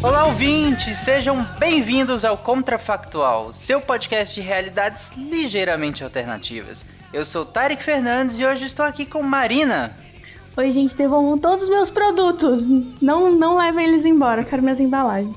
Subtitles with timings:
[0.00, 0.98] Olá, ouvintes!
[0.98, 6.86] Sejam bem-vindos ao Contrafactual, seu podcast de realidades ligeiramente alternativas.
[7.12, 9.96] Eu sou Tarek Fernandes e hoje estou aqui com Marina.
[10.56, 12.62] Oi, gente, devolvam todos os meus produtos.
[13.02, 15.36] Não, não levem eles embora, quero minhas embalagens.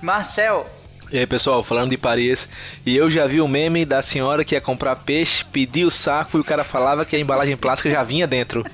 [0.00, 0.66] Marcel.
[1.12, 2.48] E aí, pessoal, falando de Paris,
[2.86, 6.38] e eu já vi o meme da senhora que ia comprar peixe, pediu o saco
[6.38, 8.64] e o cara falava que a embalagem plástica já vinha dentro.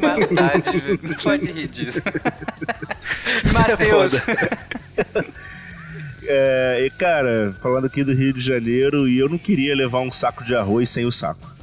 [0.00, 2.00] Maldade, não pode rir disso.
[3.52, 4.14] Matheus.
[6.22, 10.10] É, e cara, falando aqui do Rio de Janeiro, e eu não queria levar um
[10.10, 11.54] saco de arroz sem o saco.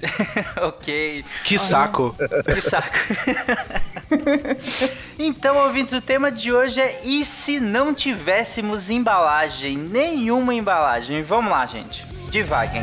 [0.62, 1.24] ok.
[1.44, 2.16] Que saco.
[2.54, 2.98] Que saco.
[5.18, 9.76] então, ouvintes, o tema de hoje é e se não tivéssemos embalagem?
[9.76, 11.22] Nenhuma embalagem.
[11.22, 12.06] Vamos lá, gente.
[12.30, 12.82] Devaguem.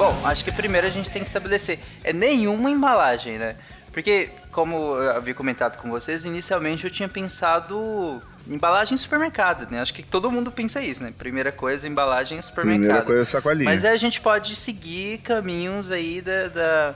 [0.00, 1.78] Bom, acho que primeiro a gente tem que estabelecer.
[2.02, 3.54] É nenhuma embalagem, né?
[3.92, 9.78] Porque, como eu havia comentado com vocês, inicialmente eu tinha pensado embalagem em supermercado, né?
[9.78, 11.12] Acho que todo mundo pensa isso, né?
[11.18, 12.80] Primeira coisa, embalagem em supermercado.
[12.80, 13.66] Primeira coisa, sacolinha.
[13.66, 16.94] Mas aí a gente pode seguir caminhos aí da, da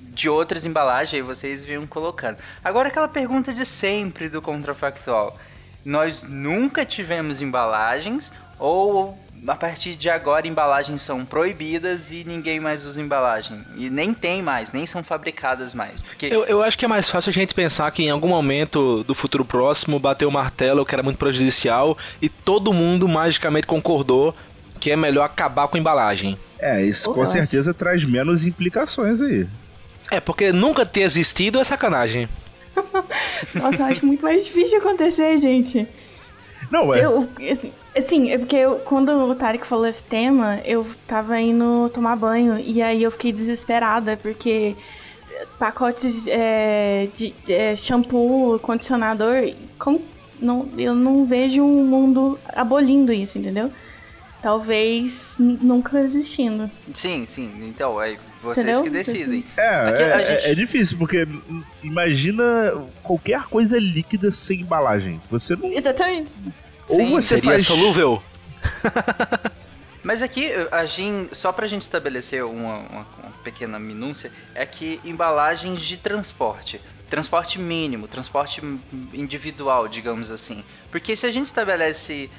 [0.00, 2.38] de outras embalagens, aí vocês viam colocando.
[2.64, 5.38] Agora aquela pergunta de sempre do contrafactual.
[5.84, 12.84] Nós nunca tivemos embalagens ou a partir de agora embalagens são proibidas e ninguém mais
[12.84, 13.64] usa embalagem.
[13.76, 16.02] E nem tem mais, nem são fabricadas mais.
[16.02, 16.26] Porque...
[16.26, 19.14] Eu, eu acho que é mais fácil a gente pensar que em algum momento do
[19.14, 24.34] futuro próximo bateu o martelo que era muito prejudicial e todo mundo magicamente concordou
[24.80, 26.38] que é melhor acabar com a embalagem.
[26.58, 29.46] É, isso com certeza traz menos implicações aí.
[30.10, 32.28] É, porque nunca ter existido é sacanagem.
[33.54, 35.86] Nossa, eu acho muito mais difícil de acontecer, gente.
[36.70, 37.04] Não, é.
[37.04, 41.90] Eu, assim, assim, é porque eu, quando o Tarek falou esse tema, eu tava indo
[41.92, 44.76] tomar banho e aí eu fiquei desesperada, porque
[45.58, 50.02] pacotes é, de é, shampoo, condicionador, como,
[50.40, 53.70] não, eu não vejo um mundo abolindo isso, entendeu?
[54.42, 56.70] Talvez nunca existindo.
[56.94, 57.50] Sim, sim.
[57.68, 58.82] Então, é vocês Entendeu?
[58.84, 59.44] que decidem.
[59.56, 61.26] É, Aqui é, a gente- é difícil, porque
[61.82, 65.20] imagina qualquer coisa líquida sem embalagem.
[65.30, 65.72] Você não.
[65.72, 66.30] Exatamente.
[66.88, 67.66] Ou Sim, você Seria faz.
[67.66, 68.22] solúvel?
[70.02, 75.00] Mas aqui, a gente, só pra gente estabelecer uma, uma- uma pequena minúcia, é que
[75.04, 76.80] embalagens de transporte,
[77.10, 78.60] transporte mínimo, transporte
[79.12, 80.62] individual, digamos assim.
[80.92, 82.30] Porque se a gente estabelece,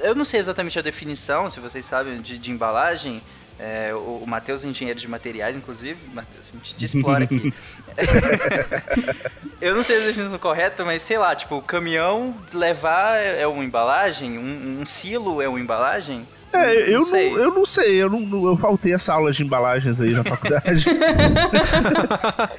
[0.00, 3.22] eu não sei exatamente a definição, se vocês sabem, de, de embalagem,
[3.58, 7.52] é, o, o Matheus é engenheiro de materiais, inclusive, Matheus, a gente te explora aqui.
[9.60, 13.46] eu não sei a definição correta, mas sei lá, tipo, o caminhão levar é é
[13.46, 16.26] uma embalagem, um, um silo é uma embalagem?
[16.52, 17.32] É, eu não, sei.
[17.32, 20.86] eu não sei, eu, não, eu faltei essa aula de embalagens aí na faculdade.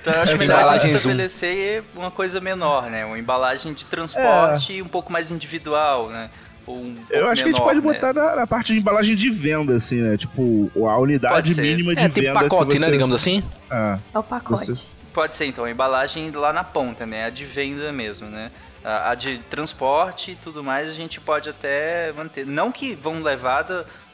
[0.01, 3.05] Então eu acho Essa melhor a gente estabelecer uma coisa menor, né?
[3.05, 6.29] Uma embalagem de transporte um pouco mais individual, né?
[6.67, 7.93] Ou um eu acho que a gente menor, pode né?
[7.93, 10.17] botar na, na parte de embalagem de venda, assim, né?
[10.17, 12.33] Tipo, a unidade mínima de É tipo venda.
[12.39, 12.85] pacote, que você...
[12.85, 13.43] né, digamos assim?
[13.69, 14.65] Ah, É o pacote.
[14.65, 14.81] Você-
[15.13, 17.23] Pode ser, então, a embalagem lá na ponta, né?
[17.25, 18.51] A de venda mesmo, né?
[18.83, 22.45] A, a de transporte e tudo mais a gente pode até manter.
[22.45, 23.61] Não que vão levar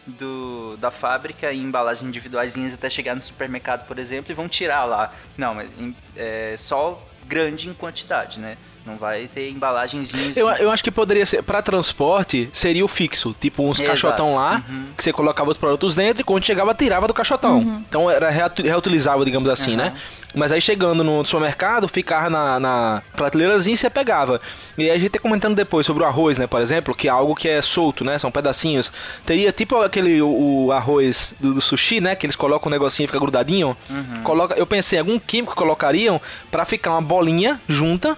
[0.06, 4.86] do, da fábrica em embalagens individuaisinhas até chegar no supermercado, por exemplo, e vão tirar
[4.86, 5.12] lá.
[5.38, 5.70] Não, mas
[6.16, 8.58] é só grande em quantidade, né?
[8.86, 10.36] Não vai ter embalagenzinhos.
[10.36, 13.36] Eu, eu acho que poderia ser, pra transporte, seria o fixo.
[13.40, 13.90] Tipo, uns Exato.
[13.90, 14.86] caixotão lá, Uhum.
[14.98, 17.84] que você colocava os produtos dentro e quando chegava, tirava do caixotão.
[17.88, 19.94] Então era reutilizável, digamos assim, né?
[20.34, 24.40] Mas aí chegando no supermercado, ficava na, na prateleirazinha e você pegava.
[24.78, 26.48] E aí a gente tá comentando depois sobre o arroz, né?
[26.48, 28.18] Por exemplo, que é algo que é solto, né?
[28.18, 28.92] São pedacinhos.
[29.26, 32.16] Teria tipo aquele o, o arroz do, do sushi, né?
[32.16, 33.76] Que eles colocam um negocinho e fica grudadinho.
[34.24, 36.20] Coloca, eu pensei em algum químico que colocariam
[36.50, 38.18] pra ficar uma bolinha junta.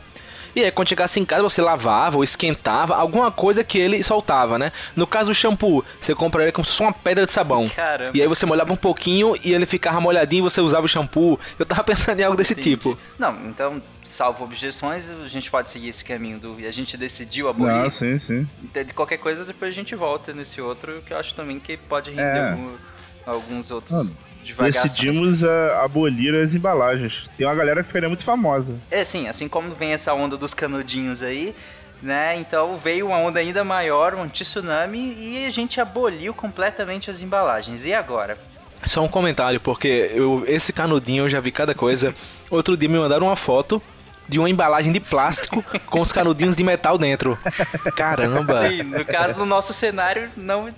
[0.55, 4.59] E aí, quando chegasse em casa, você lavava ou esquentava alguma coisa que ele soltava,
[4.59, 4.71] né?
[4.95, 7.67] No caso do shampoo, você compraria como se fosse uma pedra de sabão.
[7.69, 8.11] Caramba.
[8.13, 11.39] E aí você molhava um pouquinho e ele ficava molhadinho e você usava o shampoo.
[11.57, 12.97] Eu tava pensando em algo desse tipo.
[13.17, 16.59] Não, então, salvo objeções, a gente pode seguir esse caminho do.
[16.59, 17.73] E a gente decidiu abolir.
[17.85, 18.47] Ah, sim, sim.
[18.73, 22.11] De qualquer coisa, depois a gente volta nesse outro, que eu acho também que pode
[22.11, 22.50] render É.
[22.51, 22.75] algum-
[23.25, 24.17] alguns outros Mano.
[24.59, 27.29] Decidimos a- abolir as embalagens.
[27.37, 28.73] Tem uma galera que ficaria muito famosa.
[28.91, 31.55] É, sim, assim como vem essa onda dos canudinhos aí,
[32.01, 32.35] né?
[32.37, 37.85] Então veio uma onda ainda maior, um tsunami, e a gente aboliu completamente as embalagens.
[37.85, 38.37] E agora?
[38.85, 42.13] Só um comentário, porque eu, esse canudinho eu já vi cada coisa.
[42.51, 43.81] Outro dia me mandaram uma foto
[44.27, 47.37] de uma embalagem de plástico com os canudinhos de metal dentro.
[47.95, 50.69] Caramba, Sim, no caso do nosso cenário, não,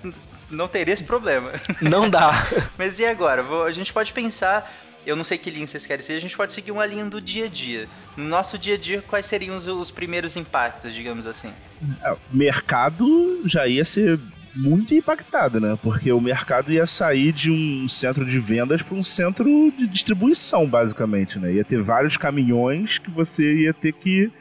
[0.55, 1.51] não teria esse problema.
[1.81, 2.47] não dá.
[2.77, 3.43] Mas e agora?
[3.65, 4.71] A gente pode pensar.
[5.05, 7.21] Eu não sei que linha vocês querem seguir, a gente pode seguir uma linha do
[7.21, 7.87] dia a dia.
[8.17, 11.53] No nosso dia a dia, quais seriam os, os primeiros impactos, digamos assim?
[12.01, 14.19] É, O mercado já ia ser
[14.55, 15.77] muito impactado, né?
[15.83, 20.65] Porque o mercado ia sair de um centro de vendas para um centro de distribuição,
[20.65, 21.53] basicamente, né?
[21.53, 24.31] Ia ter vários caminhões que você ia ter que,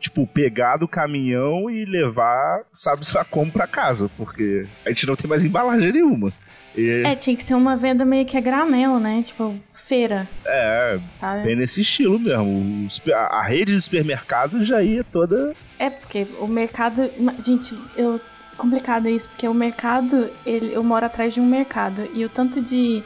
[0.00, 5.16] tipo, pegar do caminhão e levar, sabe-se lá como pra casa, porque a gente não
[5.16, 6.32] tem mais embalagem nenhuma.
[6.76, 9.22] E, É, tinha que ser uma venda meio que a granel, né?
[9.24, 11.44] Tipo, feira, é, sabe?
[11.44, 12.86] bem nesse estilo mesmo.
[13.14, 17.10] A rede de supermercados já ia toda É, porque o mercado.
[17.42, 18.20] Gente, eu.
[18.58, 20.30] Complicado isso, porque o mercado.
[20.46, 22.08] Ele, eu moro atrás de um mercado.
[22.14, 23.02] E o tanto de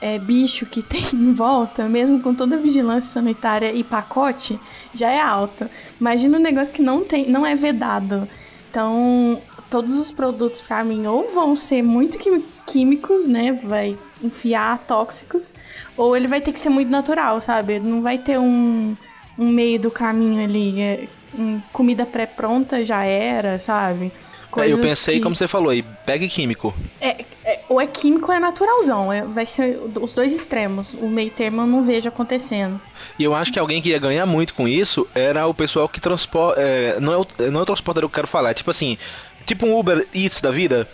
[0.00, 4.58] é, bicho que tem em volta, mesmo com toda a vigilância sanitária e pacote,
[4.94, 5.68] já é alto.
[6.00, 8.28] Imagina um negócio que não tem, não é vedado.
[8.70, 9.40] Então,
[9.70, 12.18] todos os produtos pra mim ou vão ser muito
[12.66, 13.52] químicos, né?
[13.52, 15.54] Vai enfiar tóxicos,
[15.96, 17.78] ou ele vai ter que ser muito natural, sabe?
[17.78, 18.96] Não vai ter um,
[19.38, 20.80] um meio do caminho ali.
[20.80, 24.12] é, um comida pré-pronta já era, sabe?
[24.48, 26.74] Eu Coisas pensei, que- como você falou aí, pegue químico.
[27.00, 29.12] é, é, ou é químico ou é naturalzão.
[29.12, 30.92] é- vai ser os dois extremos.
[30.94, 32.80] O meio termo eu não vejo acontecendo.
[33.18, 36.00] E eu acho que alguém que ia ganhar muito com isso era o pessoal que
[36.00, 36.60] transporta.
[37.00, 38.96] não, é o, não é o transportador que eu quero falar, é tipo assim,
[39.44, 40.88] tipo um Uber Eats da vida.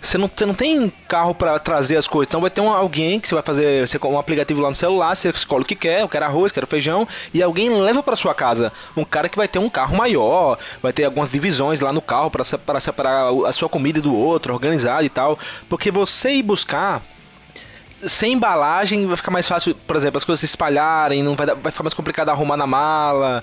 [0.00, 3.18] Você não, você não tem carro pra trazer as coisas, então vai ter um, alguém
[3.18, 6.02] que você vai fazer você, um aplicativo lá no celular, você escolhe o que quer,
[6.02, 8.72] eu quero arroz, quero feijão, e alguém leva pra sua casa.
[8.96, 12.30] Um cara que vai ter um carro maior, vai ter algumas divisões lá no carro
[12.30, 12.44] pra
[12.80, 15.38] separar a sua comida do outro, organizado e tal.
[15.68, 17.02] Porque você ir buscar
[18.06, 21.72] sem embalagem vai ficar mais fácil, por exemplo, as coisas se espalharem, não vai, vai
[21.72, 23.42] ficar mais complicado arrumar na mala.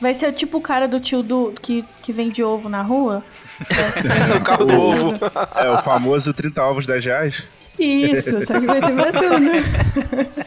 [0.00, 3.24] Vai ser tipo o cara do tio do que, que vende ovo na rua.
[3.92, 5.14] Ser- No carro do ovo.
[5.56, 7.44] É, o famoso 30 ovos 10 reais.
[7.78, 10.38] Isso, só que vai ser pra tudo.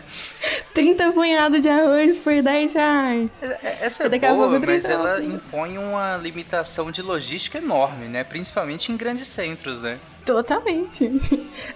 [0.73, 3.29] 30 punhados de arroz por 10 reais.
[3.81, 8.23] Essa é Daqui a boa, pouco mas ela impõe uma limitação de logística enorme, né?
[8.23, 9.97] Principalmente em grandes centros, né?
[10.25, 11.09] Totalmente.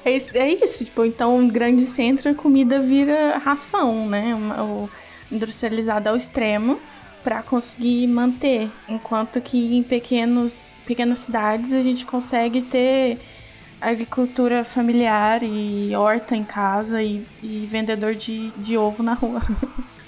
[0.04, 4.36] É isso, é isso, tipo, então um grande centro a comida vira ração, né?
[4.36, 4.90] Uma- o
[5.32, 6.80] industrializado ao extremo
[7.26, 13.20] para conseguir manter, enquanto que em pequenos pequenas cidades a gente consegue ter
[13.82, 19.42] agricultura familiar e horta em casa e, e vendedor de, de ovo na rua.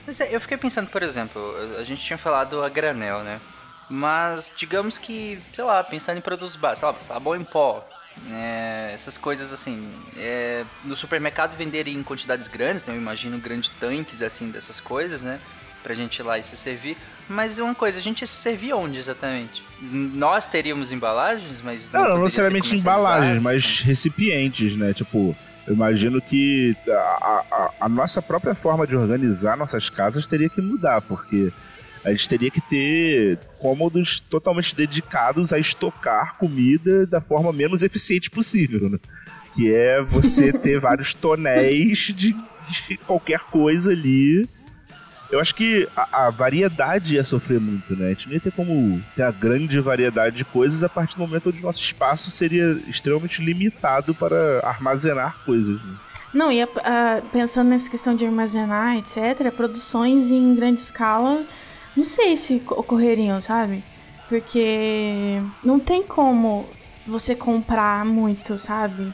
[0.07, 3.41] É, eu fiquei pensando, por exemplo, a gente tinha falado a granel, né?
[3.89, 7.85] Mas digamos que, sei lá, pensando em produtos básicos, sabão em pó,
[8.23, 8.93] né?
[8.93, 12.93] essas coisas assim, é, no supermercado venderem em quantidades grandes, né?
[12.93, 15.41] Eu imagino grandes tanques assim dessas coisas, né?
[15.87, 16.97] Pra gente ir lá e se servir.
[17.29, 19.63] Mas uma coisa, a gente ia se servir onde exatamente?
[19.81, 24.93] Nós teríamos embalagens, mas Não, não ser necessariamente embalagens, mas recipientes, né?
[24.93, 25.33] Tipo,
[25.65, 30.61] eu imagino que a, a- a nossa própria forma de organizar nossas casas teria que
[30.61, 31.53] mudar, porque
[32.03, 38.29] a gente teria que ter cômodos totalmente dedicados a estocar comida da forma menos eficiente
[38.29, 38.97] possível, né?
[39.55, 44.45] Que é você ter vários tonéis de, de qualquer coisa ali.
[45.29, 48.07] Eu acho que a, a variedade ia sofrer muito, né?
[48.07, 51.21] A gente não ia ter como ter a grande variedade de coisas a partir do
[51.21, 55.81] momento onde o nosso espaço seria extremamente limitado para armazenar coisas.
[55.83, 55.95] Né?
[56.33, 61.43] Não, e a- a- pensando nessa questão de armazenar, etc., produções em grande escala
[61.95, 63.83] não sei se ocorreriam, sabe?
[64.29, 66.69] Porque não tem como
[67.07, 69.11] você comprar muito, sabe?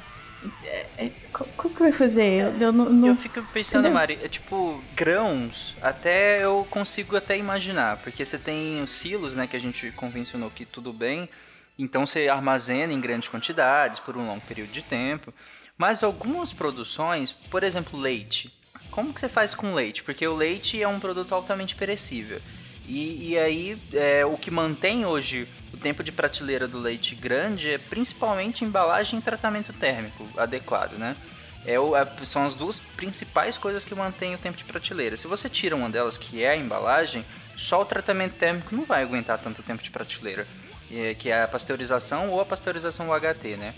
[0.65, 2.41] É, é, como que vai fazer?
[2.41, 3.07] Eu, eu, não, não...
[3.09, 3.93] eu fico pensando, Entendeu?
[3.93, 9.47] Mari, é tipo, grãos, até eu consigo até imaginar, porque você tem os silos, né,
[9.47, 11.27] que a gente convencionou que tudo bem,
[11.77, 15.33] então você armazena em grandes quantidades por um longo período de tempo.
[15.77, 18.53] Mas algumas produções, por exemplo, leite.
[18.91, 20.03] Como que você faz com leite?
[20.03, 22.39] Porque o leite é um produto altamente perecível.
[22.87, 27.71] E, e aí, é, o que mantém hoje o tempo de prateleira do leite grande
[27.71, 31.15] é principalmente embalagem e tratamento térmico adequado, né?
[31.65, 35.15] É é, são as duas principais coisas que mantêm o tempo de prateleira.
[35.15, 37.25] Se você tira uma delas, que é a embalagem,
[37.55, 40.45] só o tratamento térmico não vai aguentar tanto tempo de prateleira,
[40.91, 43.73] é, que é a pasteurização ou a pasteurização UHT, né?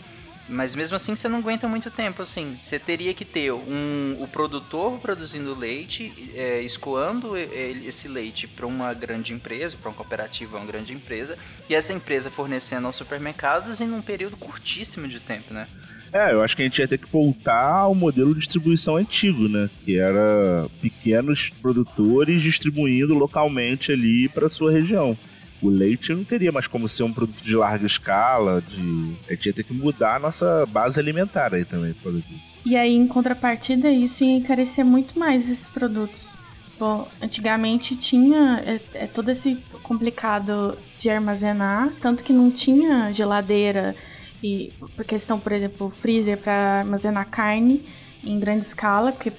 [0.47, 2.55] Mas mesmo assim você não aguenta muito tempo, assim.
[2.59, 8.93] Você teria que ter um, o produtor produzindo leite, é, escoando esse leite para uma
[8.93, 11.37] grande empresa, para uma cooperativa, uma grande empresa,
[11.67, 15.67] e essa empresa fornecendo aos supermercados em um período curtíssimo de tempo, né?
[16.13, 19.49] É, eu acho que a gente ia ter que voltar ao modelo de distribuição antigo,
[19.49, 19.69] né?
[19.83, 25.17] Que era pequenos produtores distribuindo localmente ali para sua região
[25.61, 29.15] o leite não teria mais como ser um produto de larga escala, de...
[29.27, 32.55] a gente ia ter que mudar a nossa base alimentar aí também por causa disso.
[32.65, 36.33] E aí, em contrapartida, isso ia encarecer muito mais esses produtos.
[36.77, 43.95] Bom, antigamente tinha é, é todo esse complicado de armazenar, tanto que não tinha geladeira
[44.43, 47.85] e por questão, por exemplo, freezer para armazenar carne
[48.23, 49.31] em grande escala, porque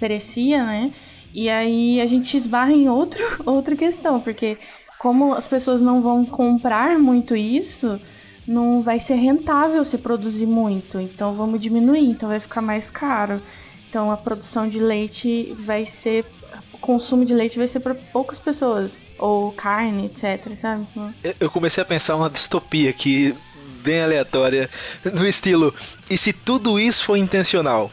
[0.00, 0.92] perecia, né?
[1.34, 4.56] E aí a gente esbarra em outro, outra questão, porque
[4.98, 8.00] como as pessoas não vão comprar muito isso,
[8.46, 10.98] não vai ser rentável se produzir muito.
[10.98, 13.40] Então vamos diminuir, então vai ficar mais caro.
[13.88, 16.24] Então a produção de leite vai ser
[16.72, 20.86] o consumo de leite vai ser para poucas pessoas ou carne, etc, sabe?
[21.38, 23.34] Eu comecei a pensar uma distopia aqui
[23.82, 24.68] bem aleatória,
[25.04, 25.74] no estilo,
[26.10, 27.90] e se tudo isso for intencional?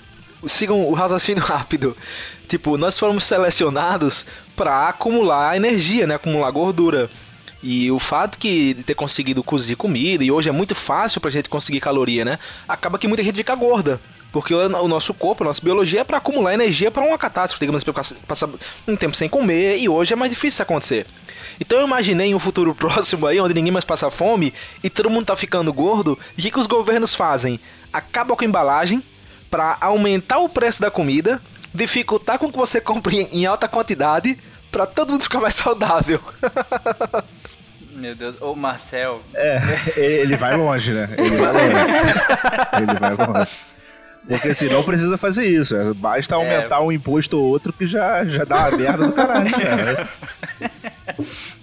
[0.48, 1.96] Sigam o raciocínio rápido.
[2.48, 6.16] Tipo, nós fomos selecionados para acumular energia, né?
[6.16, 7.10] Acumular gordura.
[7.62, 11.32] E o fato que de ter conseguido cozinhar comida, e hoje é muito fácil pra
[11.32, 12.40] gente conseguir caloria, né?
[12.68, 14.00] Acaba que muita gente fica gorda.
[14.32, 17.82] Porque o nosso corpo, a nossa biologia é para acumular energia para uma catástrofe, digamos
[17.82, 18.50] assim, passar
[18.86, 21.08] um tempo sem comer, e hoje é mais difícil isso acontecer.
[21.60, 25.26] Então eu imaginei um futuro próximo aí, onde ninguém mais passa fome, e todo mundo
[25.26, 27.60] tá ficando gordo, e o que, que os governos fazem?
[27.94, 29.02] Acabam com a embalagem,
[29.50, 31.42] para aumentar o preço da comida,
[31.76, 34.38] dificultar com que você compre em alta quantidade
[34.72, 36.20] para todo mundo ficar mais saudável.
[37.92, 39.22] Meu Deus, o Marcel.
[39.34, 39.60] É,
[39.96, 41.10] ele vai longe, né?
[41.18, 41.76] Ele vai longe.
[42.78, 43.52] ele vai longe.
[44.28, 45.76] Porque senão precisa fazer isso.
[45.76, 46.80] É, basta aumentar é...
[46.80, 49.52] um imposto ou outro que já, já dá uma merda do caralho.
[49.52, 50.10] Cara.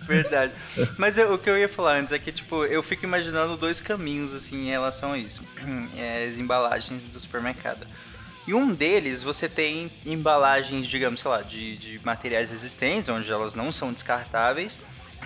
[0.07, 0.53] Verdade.
[0.97, 3.81] Mas eu, o que eu ia falar antes é que, tipo, eu fico imaginando dois
[3.81, 5.43] caminhos, assim, em relação a isso.
[5.99, 7.87] É, as embalagens do supermercado.
[8.47, 13.55] E um deles, você tem embalagens, digamos, sei lá, de, de materiais resistentes, onde elas
[13.55, 14.81] não são descartáveis.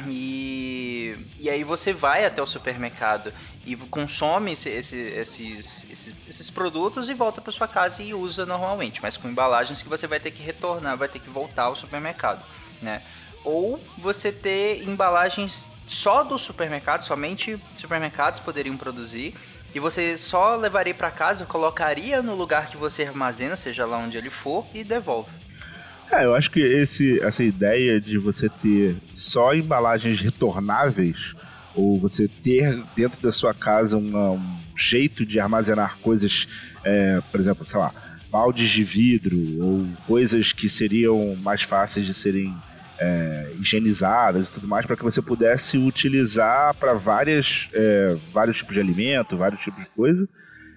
[0.06, 3.32] E, e aí você vai até o supermercado
[3.64, 8.44] e consome esse, esse, esses, esses, esses, produtos e volta para sua casa e usa
[8.44, 11.75] normalmente, mas com embalagens que você vai ter que retornar, vai ter que voltar ao
[11.75, 12.44] supermercado,
[12.82, 13.02] né?
[13.42, 19.35] Ou você ter embalagens só do supermercado, somente supermercados poderiam produzir
[19.76, 24.16] e você só levaria para casa, colocaria no lugar que você armazena, seja lá onde
[24.16, 25.28] ele for, e devolve.
[26.11, 31.35] É, eu acho que esse, essa ideia de você ter só embalagens retornáveis,
[31.75, 36.49] ou você ter dentro da sua casa uma, um jeito de armazenar coisas,
[36.83, 37.92] é, por exemplo, sei lá,
[38.30, 42.56] baldes de vidro, ou coisas que seriam mais fáceis de serem
[42.98, 48.74] é, higienizadas e tudo mais, para que você pudesse utilizar para várias é, vários tipos
[48.74, 50.28] de alimento, vários tipos de coisa,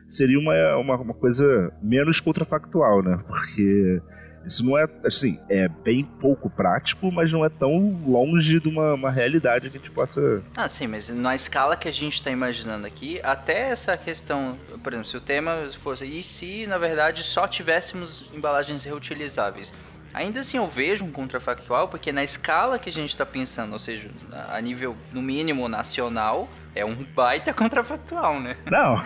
[0.08, 3.20] seria uma, uma, uma, coisa menos contrafactual, né?
[3.28, 4.02] Porque
[4.46, 8.96] isso não é, assim, é bem pouco prático, mas não é tão longe de uma,
[8.96, 10.42] uma realidade que a gente possa...
[10.56, 14.94] Ah, sim, mas na escala que a gente está imaginando aqui, até essa questão, por
[14.94, 19.74] exemplo, se o tema fosse, e se, na verdade, só tivéssemos embalagens reutilizáveis?
[20.14, 23.80] Ainda assim eu vejo um contrafactual, porque na escala que a gente está pensando, ou
[23.80, 24.10] seja,
[24.50, 28.58] a nível, no mínimo, nacional, é um baita contrafactual, né?
[28.70, 29.04] Não.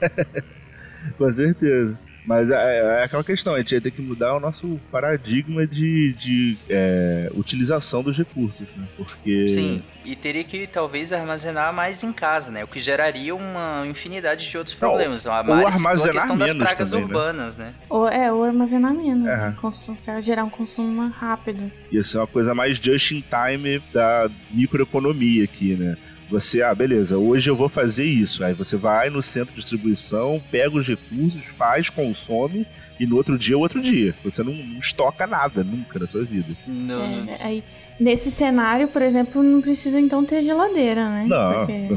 [1.18, 1.98] Com certeza.
[2.24, 6.14] Mas é, é aquela questão, a gente ia ter que mudar o nosso paradigma de,
[6.14, 8.86] de é, utilização dos recursos, né?
[8.96, 9.48] Porque.
[9.48, 12.64] Sim, e teria que talvez armazenar mais em casa, né?
[12.64, 15.26] O que geraria uma infinidade de outros problemas.
[15.26, 17.14] a, ou mais- armazenar a questão das menos pragas também, né?
[17.14, 17.74] urbanas, né?
[17.88, 19.28] Ou, é, ou armazenamento.
[19.28, 19.52] É.
[19.60, 21.70] Consumo, pra gerar um consumo rápido.
[21.92, 25.96] ia ser uma coisa mais just in time da microeconomia aqui, né?
[26.30, 28.42] Você, ah, beleza, hoje eu vou fazer isso.
[28.44, 32.66] Aí você vai no centro de distribuição, pega os recursos, faz, consome,
[32.98, 34.14] e no outro dia é outro dia.
[34.24, 36.48] Você não, não estoca nada nunca na sua vida.
[36.66, 37.64] No- no- É, aí,
[38.00, 41.26] nesse cenário, por exemplo, não precisa então ter geladeira, né?
[41.28, 41.88] Não, Porque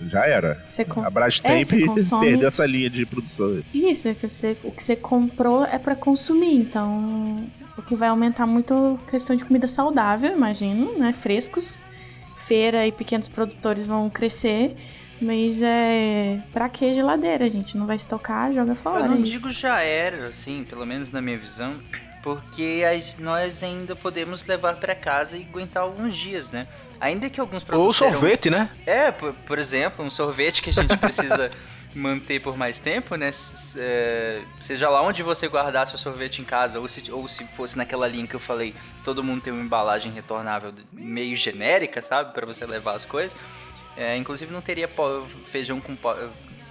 [0.00, 0.08] não.
[0.08, 0.62] já era.
[0.66, 1.02] você com...
[1.04, 3.60] A Brastemp você consome- perdeu essa linha de produção.
[3.72, 7.46] Isso, é que você- o que você comprou é pra consumir, então
[7.78, 11.12] o que vai aumentar muito a questão de comida saudável, imagino, né?
[11.12, 11.84] Frescos,
[12.46, 14.74] feira e pequenos produtores vão crescer,
[15.20, 17.76] mas é pra que geladeira, gente?
[17.76, 19.04] Não vai estocar, joga fora.
[19.04, 19.30] Eu não é isso.
[19.32, 21.74] digo já era, assim, pelo menos na minha visão,
[22.22, 26.66] porque as- nós ainda podemos levar pra casa e aguentar alguns dias, né?
[27.00, 28.70] Ainda que alguns Ou produtos serão- sorvete, né?
[28.86, 31.50] É, por, por exemplo, um sorvete que a gente precisa
[31.94, 33.30] manter por mais tempo, né?
[33.76, 37.76] É, seja lá onde você guardasse o sorvete em casa, ou se, ou se fosse
[37.76, 42.32] naquela linha que eu falei, todo mundo tem uma embalagem retornável meio genérica, sabe?
[42.32, 43.36] Pra você levar as coisas.
[43.96, 45.94] É, inclusive não teria pó- feijão com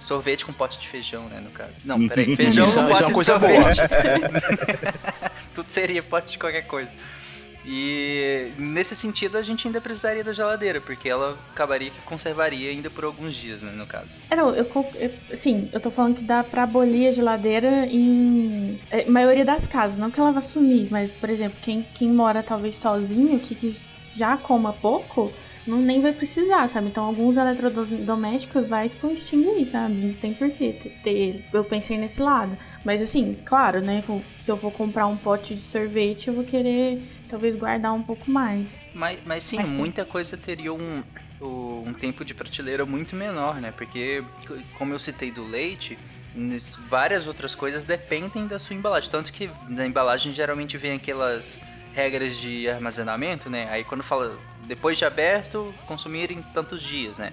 [0.00, 1.70] sorvete com pote de feijão, né, no caso.
[1.84, 3.78] Não, peraí, feijão Isso- com é pote uma de coisa sorvete.
[5.54, 6.90] Tudo seria pote de qualquer coisa.
[7.64, 12.90] E nesse sentido a gente ainda precisaria da geladeira, porque ela acabaria que conservaria ainda
[12.90, 14.18] por alguns dias, né, no caso.
[14.30, 18.80] É, não, eu, eu, sim, eu tô falando que dá pra abolir a geladeira em
[18.90, 22.42] é, maioria das casas, não que ela vá sumir, mas, por exemplo, quem, quem mora
[22.42, 23.74] talvez sozinho, que, que
[24.16, 25.32] já coma pouco,
[25.66, 26.88] não nem vai precisar, sabe?
[26.88, 29.94] Então alguns eletrodomésticos vai tipo extinguir, sabe?
[29.94, 31.44] Não tem porquê ter-.
[31.52, 32.56] Eu pensei nesse lado.
[32.84, 34.02] Mas assim, claro, né?
[34.38, 38.30] Se eu for comprar um pote de sorvete, eu vou querer talvez guardar um pouco
[38.30, 38.82] mais.
[38.92, 41.02] Mas, mas sim, Mas muita coisa teria um,
[41.40, 43.72] um tempo de prateleira muito menor, né?
[43.72, 44.22] Porque,
[44.76, 45.96] como eu citei do leite,
[46.88, 49.10] várias outras coisas dependem da sua embalagem.
[49.10, 51.60] Tanto que na embalagem geralmente vem aquelas
[51.94, 53.68] regras de armazenamento, né?
[53.70, 57.32] Aí quando fala depois de aberto, consumir em tantos dias, né?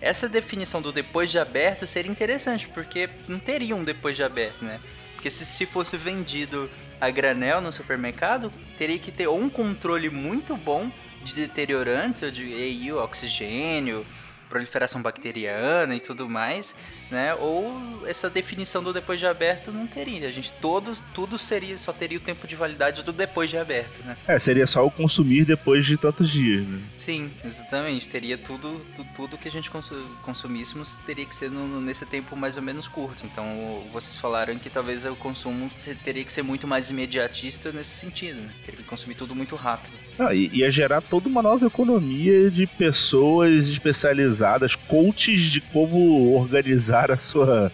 [0.00, 4.64] Essa definição do depois de aberto seria interessante, porque não teria um depois de aberto,
[4.64, 4.78] né?
[5.14, 10.56] Porque se, se fosse vendido a granel no supermercado, teria que ter um controle muito
[10.56, 10.90] bom
[11.24, 14.06] de deteriorantes, ou de EIU, oxigênio,
[14.48, 16.74] proliferação bacteriana e tudo mais,
[17.10, 17.34] né?
[17.34, 20.26] Ou essa definição do depois de aberto não teria.
[20.28, 24.02] A gente todos tudo seria só teria o tempo de validade do depois de aberto,
[24.04, 24.16] né?
[24.26, 26.80] É, seria só o consumir depois de tantos dias, né?
[26.96, 28.08] Sim, exatamente.
[28.08, 32.36] Teria tudo, tu- tudo que a gente consu- consumíssemos teria que ser no- nesse tempo
[32.36, 33.24] mais ou menos curto.
[33.26, 35.70] Então, vocês falaram que talvez o consumo
[36.04, 38.50] teria que ser muito mais imediatista nesse sentido, né?
[38.64, 39.92] Teria que consumir tudo muito rápido.
[40.34, 44.37] I- ia gerar toda uma nova economia de pessoas especializadas,
[44.74, 47.72] coaches de como organizar a sua.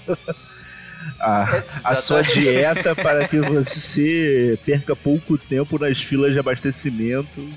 [1.20, 7.48] A, a sua dieta para que você perca pouco tempo nas filas de abastecimento.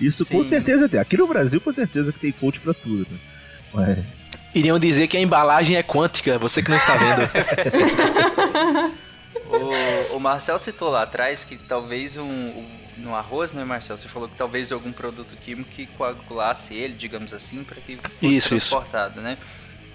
[0.00, 0.50] Isso com Sim.
[0.50, 1.00] certeza certeza tem.
[1.00, 3.18] Aqui no Brasil, com certeza que tem coach pra tudo, né?
[3.72, 3.98] Mas,
[4.54, 7.30] Iriam dizer que a embalagem é quântica, você que não está vendo.
[9.52, 13.96] O, o Marcel citou lá atrás que talvez um, um- no arroz, né, Marcel?
[13.96, 18.12] Você falou que talvez algum produto químico que coagulasse ele, digamos assim, para que fosse
[18.22, 18.70] Isso, isso.
[18.70, 19.38] transportado, né?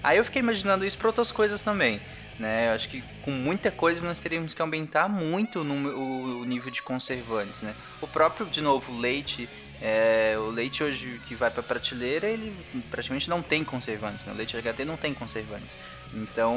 [0.02, 2.00] Aí eu fiquei imaginando isso para outras coisas também.
[2.38, 6.42] Né, eu acho que com muita coisa nós teríamos que aumentar muito o, número- o-
[6.42, 7.74] o nível de conservantes, né?
[8.00, 9.48] O próprio, de novo, leite,
[9.80, 12.52] é, o leite hoje que vai para prateleira, ele
[12.90, 14.32] praticamente não tem conservantes, né?
[14.32, 15.78] O leite HT não tem conservantes.
[16.14, 16.56] Então,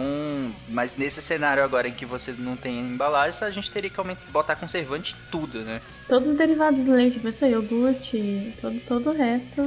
[0.69, 4.23] mas nesse cenário agora em que você não tem embalagem, a gente teria que aumentar,
[4.31, 5.81] botar conservante em tudo, né?
[6.07, 9.62] Todos os derivados do leite, pessoal, iogurte, todo, todo o resto,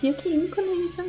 [0.00, 1.04] fio químico nem isso é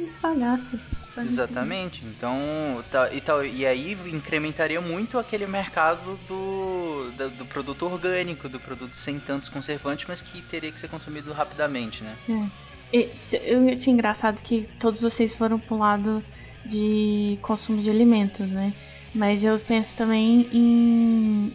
[1.15, 1.34] bagaça.
[1.34, 2.04] Exatamente.
[2.06, 8.47] Então, tá, e, tal, e aí incrementaria muito aquele mercado do, da- do produto orgânico,
[8.49, 12.15] do produto sem tantos conservantes, mas que teria que ser consumido rapidamente, né?
[12.30, 12.97] É.
[12.97, 13.10] E,
[13.43, 16.23] eu achei engraçado que todos vocês foram pro lado
[16.65, 18.71] de consumo de alimentos, né?
[19.15, 21.52] Mas eu penso também em.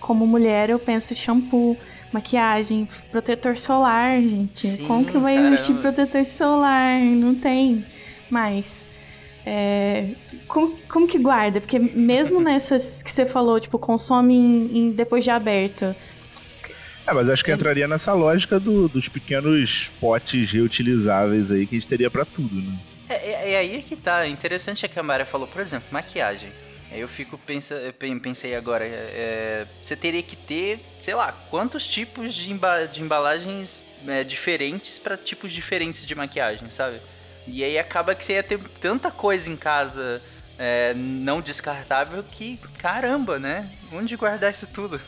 [0.00, 1.76] Como mulher, eu penso em shampoo,
[2.12, 4.66] maquiagem, protetor solar, gente.
[4.66, 5.82] Sim, Como que vai existir caramba.
[5.92, 6.98] protetor solar?
[7.00, 7.84] Não tem
[8.32, 8.86] mais.
[9.44, 10.08] É,
[10.46, 11.60] como, como que guarda?
[11.60, 15.94] Porque mesmo nessas que você falou, tipo, consome em, em- depois de aberto.
[17.06, 21.78] é, mas acho que entraria nessa lógica do- dos pequenos potes reutilizáveis aí que a
[21.78, 22.78] gente teria pra tudo, né?
[23.08, 24.26] É, é, é aí que tá.
[24.26, 26.48] Interessante é que a Maria falou, por exemplo, maquiagem.
[26.90, 31.32] Aí eu fico pensa, eu pen- pensei agora, é, você teria que ter, sei lá,
[31.50, 36.98] quantos tipos de, emba- de embalagens é, diferentes para tipos diferentes de maquiagem, sabe?
[37.46, 40.22] E aí acaba que você ia ter tanta coisa em casa
[40.58, 43.68] é, não descartável que, caramba, né?
[43.92, 45.00] Onde guardar isso tudo?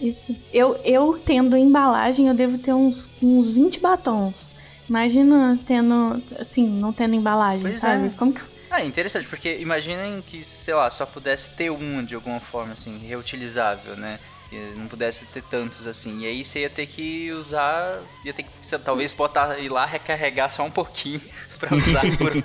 [0.00, 0.36] Isso.
[0.52, 4.52] Eu, eu tendo embalagem, eu devo ter uns, uns 20 batons.
[4.88, 8.06] Imagina tendo, assim, não tendo embalagem, Pois sabe?
[8.06, 8.10] é.
[8.10, 8.40] Como que.
[8.70, 12.98] Ah, interessante, porque imaginem que, sei lá, só pudesse ter um de alguma forma, assim,
[12.98, 14.18] reutilizável, né?
[14.76, 16.20] Não pudesse ter tantos assim.
[16.20, 18.00] E aí você ia ter que usar.
[18.24, 21.20] Ia ter que sei talvez botar ir lá recarregar só um pouquinho
[21.60, 22.42] pra usar por, um-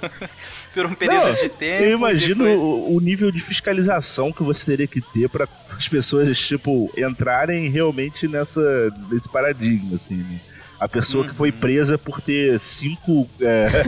[0.74, 1.84] por um período Não, de tempo.
[1.84, 5.48] Eu imagino depois- o, o nível de fiscalização que você teria que ter para
[5.78, 10.40] as pessoas, tipo, entrarem realmente nessa, nesse paradigma, assim, né?
[10.80, 11.58] A pessoa que foi Uhum.
[11.60, 13.30] presa por ter cinco.
[13.40, 13.86] é,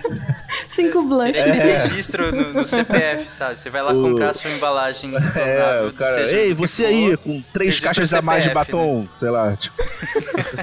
[0.68, 1.02] Cinco
[1.32, 3.56] que ter registro no, no CPF, sabe?
[3.58, 6.12] Você vai lá O- comprar a sua embalagem é, o cara.
[6.14, 6.88] seja Ei, você for.
[6.88, 9.56] aí, com três caixas a mais de CPF, batom, sei lá.
[9.56, 9.76] Tipo,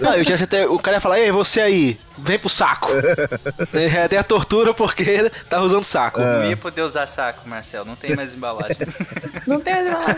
[0.02, 2.90] Não, eu tinha certeza, o cara ia falar, ei, você aí, vem pro saco.
[3.74, 6.22] é até a tortura porque tava usando saco.
[6.22, 6.40] É.
[6.40, 7.86] Não ia poder usar saco, Marcel.
[7.86, 8.78] Não tem mais embalagem.
[9.48, 10.16] Não tem embalagem.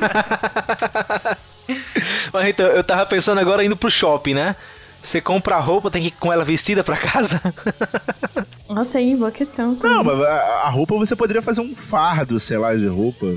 [2.32, 4.56] Mas então, eu tava pensando agora indo pro shopping, né?
[5.01, 7.39] Você compra a roupa, tem que ir com ela vestida pra casa?
[8.67, 9.75] Nossa, aí, boa questão.
[9.75, 9.97] também.
[9.97, 13.28] não, mas a roupa você poderia fazer um fardo, sei lá, de roupa.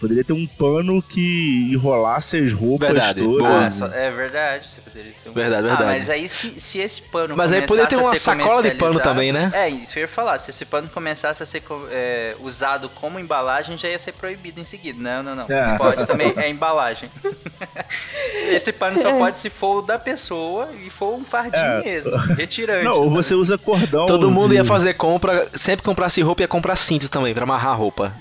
[0.00, 3.38] Poderia ter um pano que enrolasse as roupas Verdade, todas.
[3.38, 3.66] boa.
[3.66, 5.32] Ah, só- é verdade, você poderia ter um...
[5.34, 5.84] Verdade, Ah, verdade.
[5.90, 9.30] mas aí se, se esse pano Mas aí poderia ter uma sacola de pano também,
[9.30, 9.50] né?
[9.52, 10.38] É, isso eu ia falar.
[10.38, 14.64] Se esse pano começasse a ser é, usado como embalagem, já ia ser proibido em
[14.64, 14.98] seguida.
[14.98, 15.54] Não, não, não.
[15.54, 15.66] É.
[15.72, 17.10] Não pode também, é embalagem.
[18.48, 19.18] esse pano só É.
[19.18, 21.82] pode se for o da pessoa e for um fardinho É.
[21.82, 22.84] mesmo, assim, retirante.
[22.84, 24.06] Não, ou você usa cordão.
[24.06, 27.76] Todo mundo ia fazer compra, sempre comprasse roupa ia comprar cinto também, pra amarrar a
[27.76, 28.14] roupa.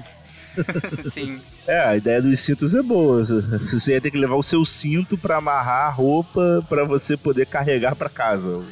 [1.11, 1.41] Sim.
[1.67, 3.23] É, a ideia dos cintos é boa.
[3.23, 7.45] Você ia ter que levar o seu cinto pra amarrar a roupa pra você poder
[7.45, 8.63] carregar pra casa.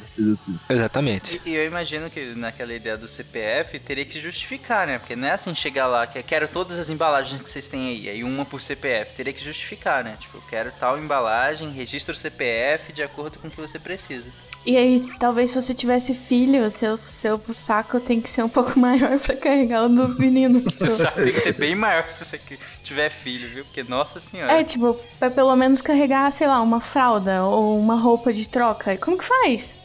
[0.68, 1.40] Exatamente.
[1.44, 4.98] E e eu imagino que naquela ideia do CPF teria que se justificar, né?
[4.98, 7.88] Porque não é assim chegar lá, que eu quero todas as embalagens que vocês têm
[7.88, 9.14] aí, aí uma por CPF.
[9.14, 10.16] Teria que justificar, né?
[10.20, 14.30] Tipo, eu quero tal embalagem, registro CPF de acordo com o que você precisa.
[14.68, 18.76] E aí, talvez se você tivesse filho, seu, seu saco tem que ser um pouco
[18.78, 20.60] maior pra carregar o do menino.
[20.70, 20.84] tipo.
[20.84, 22.38] Você sabe, tem que ser bem maior se você
[22.84, 23.64] tiver filho, viu?
[23.64, 24.52] Porque, nossa senhora.
[24.52, 28.94] É, tipo, pra pelo menos carregar, sei lá, uma fralda ou uma roupa de troca.
[28.98, 29.80] Como que faz?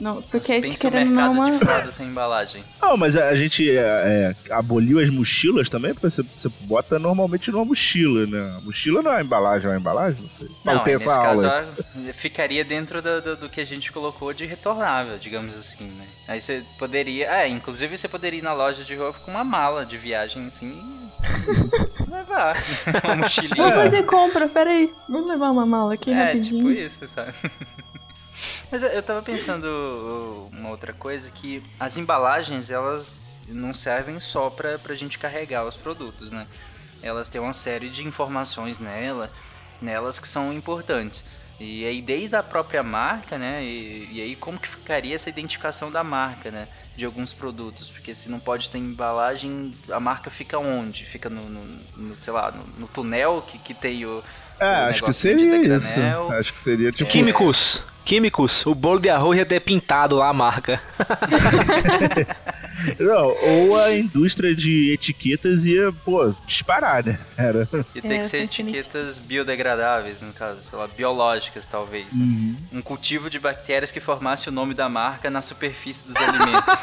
[0.00, 1.50] Não, porque Pensa o não mercado uma...
[1.50, 2.64] de fralda sem embalagem.
[2.82, 6.98] Não, mas a, a gente é, é, aboliu as mochilas também, porque você, você bota
[6.98, 8.56] normalmente numa mochila, né?
[8.58, 10.20] A mochila não é uma embalagem, é uma embalagem?
[10.22, 10.56] Não sei.
[10.64, 11.68] Não, tem essa nesse caso aula.
[12.08, 16.04] ó, ficaria dentro do, do, do que a gente colocou de retornável, digamos assim, né?
[16.28, 17.26] Aí você poderia.
[17.30, 20.72] É, inclusive você poderia ir na loja de roupa com uma mala de viagem assim
[20.72, 22.56] e levar.
[22.86, 23.72] uma Vou mochilinha.
[23.72, 24.92] fazer compra, peraí.
[25.08, 26.56] Vamos levar uma mala aqui É, rapidinho.
[26.58, 27.32] tipo isso, sabe?
[28.70, 34.78] Mas eu- tava pensando uma outra coisa, que as embalagens, elas não servem só pra,
[34.78, 36.46] pra gente carregar os produtos, né?
[37.02, 39.30] Elas têm uma série de informações nela,
[39.80, 41.24] nelas que são importantes.
[41.60, 43.62] E aí desde a própria marca, né?
[43.62, 46.66] E, e aí como que ficaria essa identificação da marca, né?
[46.96, 51.04] De alguns produtos, porque se não pode ter embalagem, a marca fica onde?
[51.04, 54.22] Fica no, no- no, sei lá, no, no túnel que, que tem o,
[54.58, 55.44] É, o acho que seria
[55.76, 56.00] isso.
[56.32, 57.10] Acho que seria tipo.
[57.10, 57.82] Químicos.
[58.04, 58.64] Químicos.
[58.66, 60.80] O bolo de arroz ia ter pintado lá a marca.
[62.98, 67.18] Não, ou a indústria de etiquetas ia, pô, disparar, né?
[67.36, 67.68] Era.
[67.94, 72.06] E tem É, que ser etiquetas biodegradáveis, no caso, sei lá, biológicas talvez.
[72.12, 72.24] né?
[72.24, 72.56] Uhum.
[72.74, 76.74] Um cultivo de bactérias que formasse o nome da marca na superfície dos alimentos.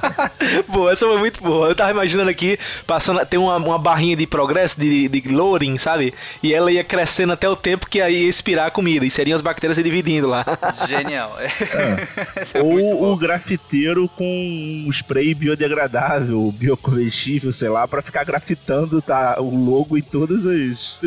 [0.68, 1.68] boa, essa foi muito boa.
[1.68, 6.14] Eu tava imaginando aqui, passando, tem uma, uma barrinha de progresso, de, de loading, sabe?
[6.42, 9.04] E ela ia crescendo até o tempo que aí ia expirar a comida.
[9.06, 10.44] E seriam as bactérias se dividindo lá.
[10.86, 11.36] Genial.
[11.38, 19.00] É muito ou o grafiteiro com um spray biodegradável, biocomestível, sei lá, pra ficar grafitando
[19.00, 20.98] tá, o logo em todas as.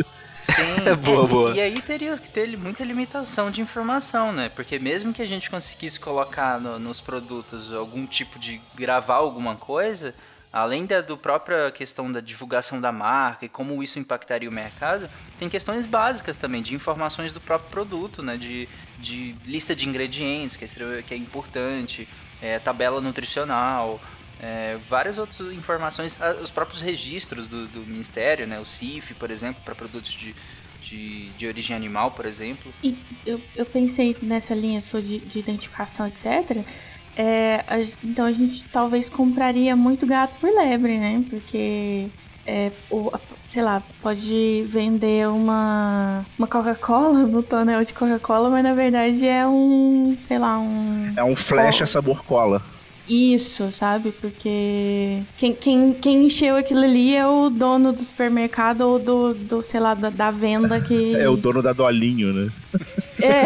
[0.42, 1.50] Sim, É boa, e, boa.
[1.56, 4.50] E aí teria que ter muita limitação de informação, né?
[4.54, 9.56] Porque mesmo que a gente conseguisse colocar no- nos produtos algum tipo de gravar alguma
[9.56, 10.14] coisa,
[10.54, 15.10] além da do própria questão da divulgação da marca e como isso impactaria o mercado,
[15.36, 18.36] tem questões básicas também de informações do próprio produto, né?
[18.36, 22.08] De, de lista de ingredientes, que é, que é importante,
[22.40, 24.00] é, tabela nutricional,
[24.40, 28.60] é, várias outras informações, os próprios registros do, do Ministério, né?
[28.60, 30.36] O CIF, por exemplo, para produtos de,
[30.80, 32.72] de, de origem animal, por exemplo.
[32.80, 36.64] E eu, eu pensei nessa linha sua de, de identificação, etc.
[37.16, 41.22] É, a- então a gente talvez compraria muito gato por lebre, né?
[41.30, 42.06] Porque
[42.46, 43.10] é, o,
[43.46, 49.46] sei lá, pode vender uma, uma Coca-Cola no tonel de Coca-Cola, mas na verdade é
[49.46, 51.12] um, sei lá, um...
[51.16, 52.60] É um flecha sabor cola.
[53.06, 54.12] Isso, sabe?
[54.12, 59.62] Porque quem, quem, quem encheu aquilo ali é o dono do supermercado ou do, do
[59.62, 61.14] sei lá, da, da venda que...
[61.16, 62.50] É o dono da Dolinho, né?
[63.20, 63.44] É.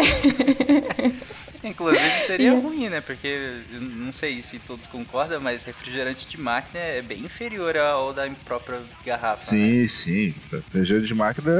[1.63, 3.01] Inclusive seria ruim, né?
[3.01, 8.13] Porque eu não sei se todos concordam, mas refrigerante de máquina é bem inferior ao
[8.13, 9.35] da própria garrafa.
[9.35, 9.87] Sim, né?
[9.87, 10.35] sim.
[10.51, 11.51] Refrigerante de máquina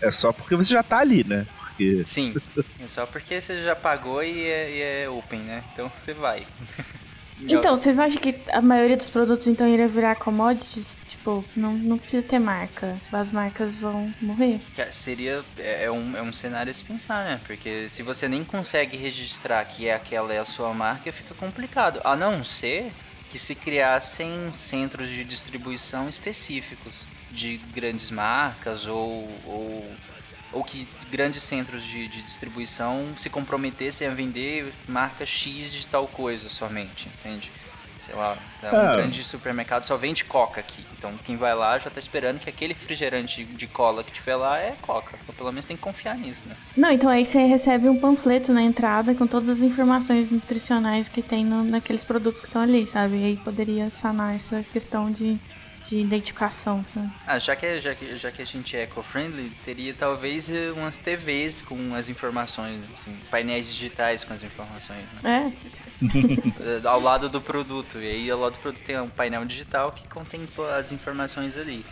[0.00, 1.46] é só porque você já tá ali, né?
[1.58, 2.02] Porque...
[2.06, 2.34] Sim,
[2.78, 5.64] é só porque você já pagou e é, e é open, né?
[5.72, 6.46] Então você vai.
[7.42, 10.98] Então, vocês acham que a maioria dos produtos então iria virar commodities?
[11.08, 12.98] Tipo, não, não precisa ter marca.
[13.12, 14.60] As marcas vão morrer.
[14.76, 15.42] Cara, Seria.
[15.58, 17.40] É, é um, é um cenário a se pensar, né?
[17.46, 22.00] Porque se você nem consegue registrar que é aquela é a sua marca, fica complicado.
[22.04, 22.92] A não ser
[23.30, 29.84] que se criassem centros de distribuição específicos de grandes marcas ou, ou,
[30.52, 36.06] ou que grandes centros de, de distribuição se comprometessem a vender marca X de tal
[36.08, 37.50] coisa somente, entende?
[38.04, 38.96] Sei lá, um Ah.
[38.96, 40.84] grande supermercado só vende coca aqui.
[40.98, 44.58] Então quem vai lá já tá esperando que aquele refrigerante de cola que tiver lá
[44.58, 45.16] é coca.
[45.28, 46.56] Ou pelo menos tem que confiar nisso, né?
[46.76, 51.22] Não, então aí você recebe um panfleto na entrada com todas as informações nutricionais que
[51.22, 53.16] tem no- naqueles produtos que estão ali, sabe?
[53.18, 55.38] E aí poderia sanar essa questão de,
[55.90, 57.10] de identificação, sabe?
[57.26, 60.96] Ah, já que, já que, já que a gente é eco-friendly, teria talvez eh, umas
[60.96, 65.52] TVs com as informações, assim, painéis digitais com as informações, né?
[66.82, 67.98] É, ao lado do produto.
[67.98, 70.40] E aí ao lado do produto tem um painel digital que contém
[70.78, 71.84] as informações ali.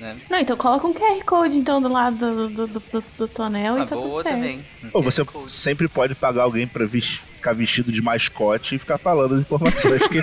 [0.00, 0.16] Né?
[0.28, 3.84] Não, então coloca um QR Code então do lado do, do, do, do- tonel Ah,
[3.84, 4.34] e tá tudo boa certo.
[4.34, 4.66] também.
[4.92, 9.34] Ou você sempre pode pagar alguém pra vis- ficar vestido de mascote e ficar falando
[9.34, 10.18] as informações que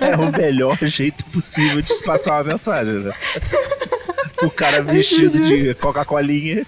[0.00, 3.12] é o melhor jeito possível de se passar uma mensagem, né?
[4.42, 6.66] O cara vestido de Coca-Colinha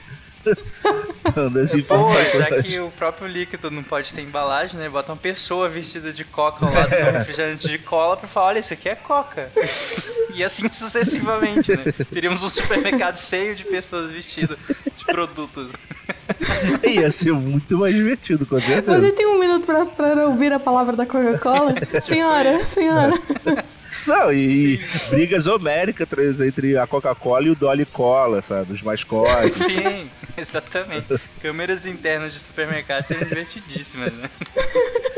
[1.34, 2.30] dando as Pô, informações.
[2.32, 4.88] já que o próprio líquido não pode ter embalagem, né?
[4.88, 8.58] Bota uma pessoa vestida de coca ao lado do refrigerante de cola pra falar, olha,
[8.58, 9.50] isso aqui é coca.
[10.34, 11.84] E assim sucessivamente, né?
[12.12, 14.58] Teríamos um supermercado cheio de pessoas vestidas
[14.96, 15.72] de produtos.
[16.86, 19.00] Ia ser muito mais divertido, com certeza.
[19.00, 21.74] Você tem um minuto pra, pra ouvir a palavra da Coca-Cola?
[22.02, 23.14] senhora, senhora.
[24.06, 28.72] Não, e, e brigas homéricas entre- entre a Coca-Cola e o Dolly Cola, sabe?
[28.72, 29.54] Os mascotes.
[29.54, 31.06] Sim, exatamente.
[31.42, 34.30] Câmeras internas de supermercado seriam divertidíssimas, né?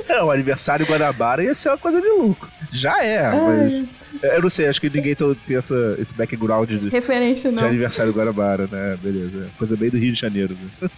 [0.09, 2.49] É, o aniversário Guanabara ia ser uma coisa de louco.
[2.73, 3.88] Já é, mas.
[4.23, 7.64] Eu não sei, acho que ninguém tem essa, esse background de, Referência de não.
[7.64, 8.99] aniversário Guanabara, né?
[9.03, 9.47] Beleza.
[9.47, 10.90] é Coisa bem do Rio de Janeiro, né?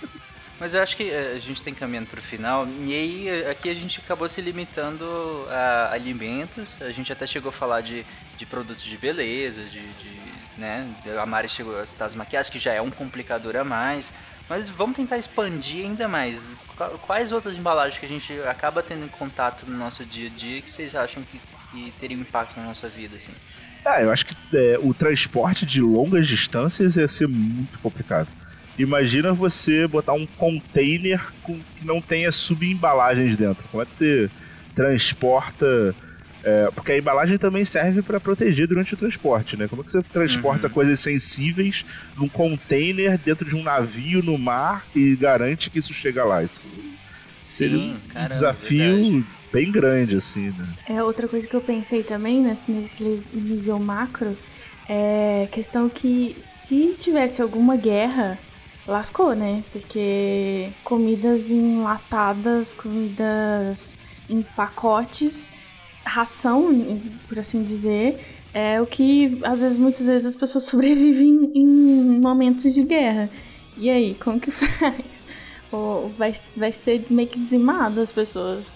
[0.60, 3.68] Mas eu acho que eh, a gente tem caminhando pro final, e aí eh, aqui
[3.68, 5.04] a gente acabou se limitando
[5.50, 8.06] a alimentos, a gente até chegou a falar de,
[8.38, 10.20] de produtos de beleza, de, de,
[10.56, 10.88] né,
[11.20, 14.12] a Mari chegou a citar as maquiagens, que já é um complicador a mais,
[14.48, 16.40] mas vamos tentar expandir ainda mais.
[16.76, 20.30] Qua- Quais outras embalagens que a gente acaba tendo em contato no nosso dia a
[20.30, 21.40] dia que vocês acham que,
[21.72, 23.32] que teriam impacto na nossa vida, assim?
[23.84, 28.28] Ah, eu acho que é, o transporte de longas distâncias ia ser muito complicado.
[28.78, 33.62] Imagina você botar um container com, que não tenha subembalagens dentro.
[33.70, 34.30] Como é que você
[34.74, 35.94] transporta.
[36.42, 39.66] é, porque a embalagem também serve para proteger durante o transporte, né?
[39.68, 41.84] Como é que você transporta coisas sensíveis
[42.16, 46.42] num container dentro de um navio no mar e garante que isso chega lá?
[46.42, 46.60] Isso
[47.42, 49.24] seria Sim, um caramba, desafio verdade.
[49.52, 50.66] bem grande, assim, né?
[50.88, 54.36] É outra coisa que eu pensei também nesse, nesse nível macro
[54.88, 58.38] é questão que se tivesse alguma guerra,
[58.86, 59.64] lascou, né?
[59.72, 63.94] Porque comidas enlatadas, comidas
[64.28, 65.50] em pacotes,
[66.04, 68.20] ração, por assim dizer,
[68.52, 71.66] é o que às vezes, muitas vezes as pessoas sobrevivem em
[72.20, 73.28] momentos de guerra.
[73.76, 75.24] E aí, como que faz?
[75.72, 78.66] Ou vai, vai ser meio que dizimado as pessoas.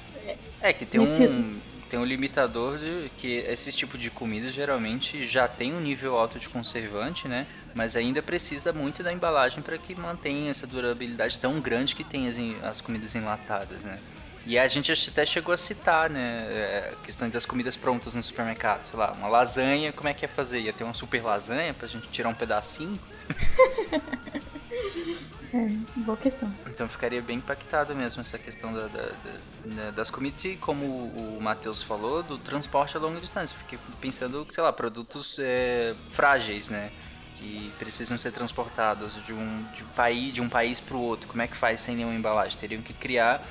[0.61, 1.57] É que tem Nesse- um
[1.89, 6.39] tem um limitador de que esse tipo de comida geralmente já tem um nível alto
[6.39, 7.47] de conservante, né?
[7.79, 12.29] Mas ainda precisa muito da embalagem para que mantenha essa durabilidade tão grande que tem
[12.29, 14.01] as, as comidas enlatadas, né?
[14.45, 18.23] E a gente até chegou a citar, né, é, a questão das comidas prontas no
[18.23, 20.59] supermercado, sei lá, uma lasanha, como é que ia fazer?
[20.59, 22.99] Ia ter uma super lasanha pra gente tirar um pedacinho?
[25.51, 25.67] É,
[26.01, 26.53] boa questão.
[26.67, 30.85] Então ficaria bem impactado mesmo essa questão da- da- da- né, das comidas e como
[30.85, 33.57] o Matheus falou, do transporte a longa distância.
[33.57, 36.93] Fiquei pensando, sei lá, produtos é, frágeis, né?
[37.39, 41.29] Que precisam ser transportados de um, de um país de um país para o outro.
[41.29, 42.59] Como é que faz sem nenhuma embalagem?
[42.59, 43.43] Teriam que criar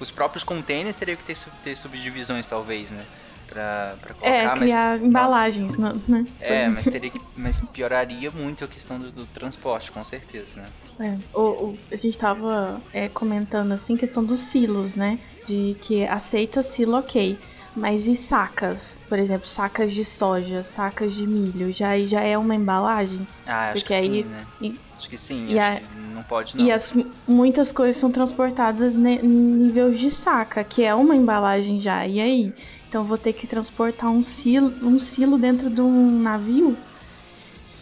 [0.00, 3.02] os próprios containers teriam que ter, ter subdivisões talvez, né?
[3.48, 6.26] pra, pra colocar, É, mas criar embalagens, não- né?
[6.40, 7.20] É, mas teria que.
[7.36, 10.68] Mas pioraria muito a questão do, do transporte, com certeza, né?
[10.98, 15.18] É, o, o- a gente tava é, comentando assim, questão dos silos, né?
[15.46, 17.38] De que aceita silo, ok.
[17.76, 19.02] Mas e sacas?
[19.06, 23.26] Por exemplo, sacas de soja, sacas de milho, já, já é uma embalagem?
[23.46, 24.46] Ah, acho Porque que aí- sim, né?
[24.62, 26.64] e- Acho que sim, e acho a- que não pode não.
[26.64, 26.90] E as,
[27.28, 32.06] muitas coisas são transportadas em nível de saca, que é uma embalagem já.
[32.06, 32.54] E aí?
[32.88, 36.74] Então vou ter que transportar um silo, um silo dentro de um navio?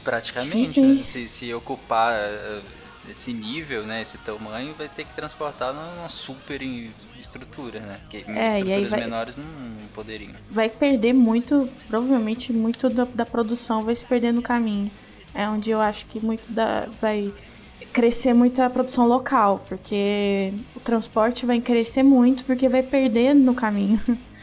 [0.03, 0.97] Praticamente, Sim.
[0.97, 1.03] né?
[1.05, 2.61] se, se ocupar eh,
[3.09, 6.91] esse nível, né, esse tamanho, vai ter que transportar numa super em-
[7.25, 7.97] estrutura, né?
[8.03, 10.33] Porque É, estruturas vai- menores não, não poderiam.
[10.51, 14.91] Vai perder muito, provavelmente muito da, da produção vai se perder no caminho.
[15.35, 17.33] É onde eu acho que muito da vai
[17.93, 23.55] crescer muito a produção local, porque o transporte vai crescer muito porque vai perder no
[23.55, 24.01] caminho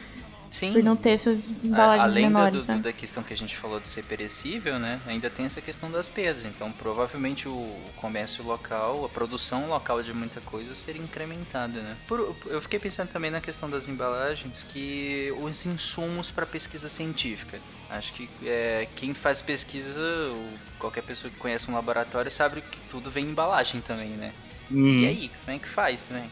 [0.52, 0.72] Sim.
[0.74, 2.78] por não ter essas A- embalagens Além da, menores, do- né?
[2.80, 5.00] da questão que a gente falou de ser perecível, né?
[5.06, 6.44] Ainda tem essa questão das perdas.
[6.44, 11.96] Então, provavelmente o comércio local, a produção local de muita coisa seria incrementada, né?
[12.06, 17.58] Por- eu fiquei pensando também na questão das embalagens, que os insumos para pesquisa científica.
[17.88, 20.46] Acho que é, quem faz pesquisa, ou
[20.78, 24.32] qualquer pessoa que conhece um laboratório, sabe que tudo vem em embalagem também, né?
[24.70, 26.30] E aí, como é que faz também?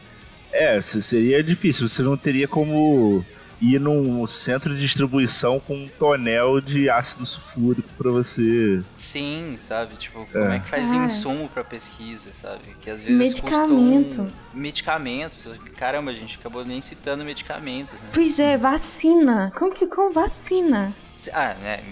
[0.51, 1.87] É, se- seria difícil.
[1.89, 3.23] Você não teria como
[3.61, 8.81] ir num centro de distribuição com um tonel de ácido sulfúrico pra você.
[8.95, 9.95] Sim, sabe?
[9.95, 10.59] Tipo, como é, É.
[10.59, 10.95] que faz Ah.
[10.95, 12.75] insumo pra pesquisa, sabe?
[12.81, 14.07] Que às vezes Medicamento.
[14.17, 15.47] custam medicamentos.
[15.77, 18.09] Caramba, a gente acabou nem citando medicamentos, né?
[18.13, 19.51] Pois é, vacina.
[19.57, 20.93] Como que com vacina?
[21.33, 21.83] Ah, né?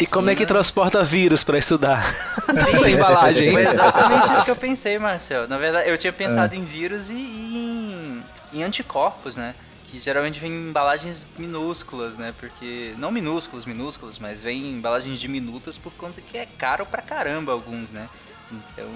[0.00, 2.04] E como é que transporta vírus pra estudar?
[2.06, 3.52] Sim, Essa embalagem.
[3.52, 5.46] Foi exatamente isso que eu pensei, Marcel.
[5.48, 8.22] Na verdade, eu tinha pensado em vírus e, e
[8.54, 9.54] em, em anticorpos, né?
[9.92, 12.32] Que geralmente vem em embalagens minúsculas, né?
[12.40, 12.94] Porque.
[12.96, 17.52] Não minúsculos, minúsculos, mas vem em embalagens diminutas por conta que é caro pra caramba
[17.52, 18.08] alguns, né?
[18.50, 18.88] Então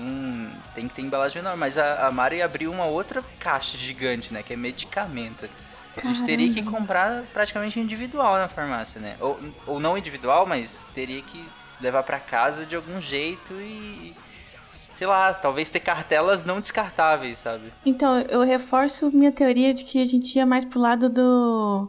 [0.74, 1.54] tem que ter embalagem menor.
[1.54, 4.42] Mas a, a Mari abriu uma outra caixa gigante, né?
[4.42, 5.46] Que é medicamento.
[5.98, 9.18] A gente teria que comprar praticamente individual na farmácia, né?
[9.20, 11.46] Ou, ou não individual, mas teria que
[11.78, 14.14] levar pra casa de algum jeito e.
[14.96, 17.70] Sei lá, talvez ter cartelas não descartáveis, sabe?
[17.84, 21.86] Então, eu reforço minha teoria de que a gente ia mais pro lado do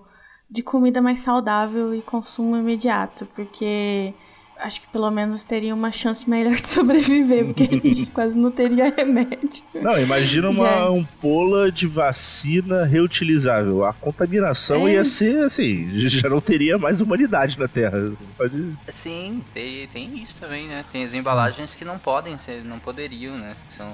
[0.49, 4.13] de comida mais saudável e consumo imediato, porque
[4.59, 8.51] acho que pelo menos teria uma chance melhor de sobreviver, porque a gente quase não
[8.51, 9.63] teria remédio.
[9.75, 10.87] Não, imagina uma É.
[10.99, 13.85] ampola de vacina reutilizável.
[13.85, 14.93] A contaminação É.
[14.93, 18.11] ia ser assim, já não teria mais humanidade na Terra.
[18.37, 20.83] Pode- Sim, tem, tem isso também, né?
[20.91, 23.55] Tem as embalagens que não podem ser, não poderiam, né?
[23.67, 23.93] Que são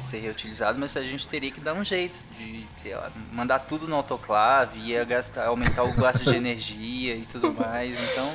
[0.00, 3.86] ser reutilizadas, mas a gente teria que dar um jeito de, sei lá, mandar tudo
[3.86, 8.28] no autoclave, ia gastar, aumentar o gasto de energia e tudo mais, então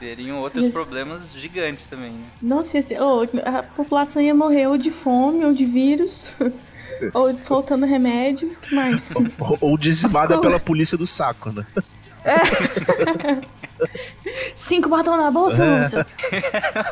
[0.00, 0.72] teriam outros Isso.
[0.72, 2.24] problemas gigantes também, né?
[2.42, 6.32] Nossa, ia ser- oh, a população ia morrer ou de fome, ou de vírus,
[7.14, 9.08] ou faltando remédio, o que mais?
[9.38, 11.64] Ou- Ou dizimada Mas pela polícia do saco, né?
[14.56, 16.06] Cinco batom na bolsa, moça.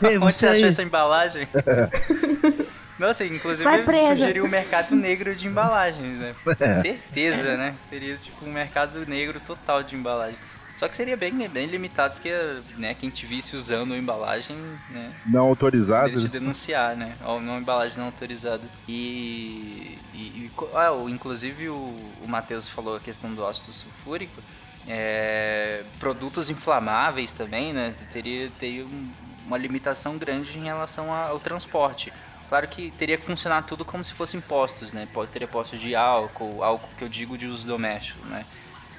[0.02, 0.56] Ei, Onde você aí.
[0.56, 1.46] achou essa embalagem?
[2.98, 3.68] Nossa, inclusive
[4.10, 6.34] sugeriu o mercado negro de embalagens, né?
[6.58, 6.72] É.
[6.82, 7.74] Certeza, né?
[7.88, 10.38] Seria tipo um mercado negro total de embalagem.
[10.78, 12.32] Só que seria bem, bem limitado, porque
[12.76, 14.56] né, quem te visse usando a embalagem,
[14.90, 15.12] né?
[15.26, 16.04] Não autorizado.
[16.10, 17.16] Poderia te denunciar, né?
[17.24, 18.62] Ou uma embalagem não autorizada.
[18.88, 19.98] E.
[20.14, 24.40] e, e ah, inclusive o, o Matheus falou a questão do ácido sulfúrico.
[24.86, 27.94] É, produtos inflamáveis também, né?
[28.12, 29.10] Teria, teria um-
[29.46, 32.12] uma limitação grande em relação ao transporte.
[32.48, 35.06] Claro que teria que funcionar tudo como se fossem postos, né?
[35.12, 38.44] Pode ter postos de álcool, álcool que eu digo de uso doméstico, né?